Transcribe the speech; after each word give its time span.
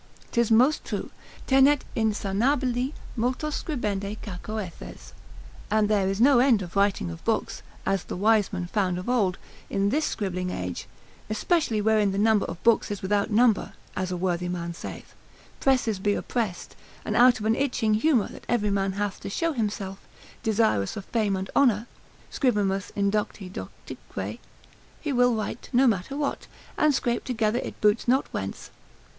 'Tis 0.31 0.49
most 0.49 0.83
true, 0.83 1.11
tenet 1.45 1.85
insanabile 1.95 2.91
multos 3.15 3.61
scribendi 3.63 4.17
cacoethes, 4.19 5.13
and 5.69 5.89
there 5.89 6.07
is 6.07 6.19
no 6.19 6.39
end 6.39 6.63
of 6.63 6.75
writing 6.75 7.11
of 7.11 7.23
books, 7.23 7.61
as 7.85 8.05
the 8.05 8.17
wiseman 8.17 8.65
found 8.65 8.97
of 8.97 9.07
old, 9.07 9.37
in 9.69 9.89
this 9.89 10.03
scribbling 10.03 10.49
age, 10.49 10.87
especially 11.29 11.79
wherein 11.81 12.11
the 12.11 12.17
number 12.17 12.47
of 12.47 12.63
books 12.63 12.89
is 12.89 13.03
without 13.03 13.29
number, 13.29 13.73
(as 13.95 14.11
a 14.11 14.17
worthy 14.17 14.49
man 14.49 14.73
saith,) 14.73 15.13
presses 15.59 15.99
be 15.99 16.15
oppressed, 16.15 16.75
and 17.05 17.15
out 17.15 17.39
of 17.39 17.45
an 17.45 17.53
itching 17.53 17.93
humour 17.93 18.27
that 18.27 18.45
every 18.49 18.71
man 18.71 18.93
hath 18.93 19.19
to 19.19 19.29
show 19.29 19.53
himself, 19.53 19.99
desirous 20.41 20.97
of 20.97 21.05
fame 21.05 21.35
and 21.35 21.51
honour 21.55 21.85
(scribimus 22.31 22.91
indocti 22.93 23.51
doctique——) 23.51 24.39
he 24.99 25.13
will 25.13 25.35
write 25.35 25.69
no 25.71 25.85
matter 25.85 26.17
what, 26.17 26.47
and 26.75 26.95
scrape 26.95 27.23
together 27.23 27.59
it 27.59 27.79
boots 27.81 28.07
not 28.07 28.25
whence. 28.33 28.71